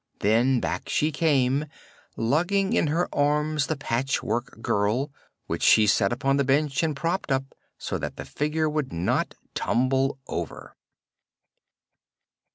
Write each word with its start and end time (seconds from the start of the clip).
Then 0.21 0.59
back 0.59 0.89
she 0.89 1.11
came, 1.11 1.67
lugging 2.17 2.73
in 2.73 2.87
her 2.87 3.07
arms 3.13 3.67
the 3.67 3.75
Patchwork 3.75 4.59
Girl, 4.59 5.11
which 5.45 5.61
she 5.61 5.85
set 5.85 6.11
upon 6.11 6.37
the 6.37 6.43
bench 6.43 6.81
and 6.81 6.95
propped 6.95 7.31
up 7.31 7.53
so 7.77 7.99
that 7.99 8.15
the 8.15 8.25
figure 8.25 8.67
would 8.67 8.91
not 8.91 9.35
tumble 9.53 10.17
over. 10.27 10.75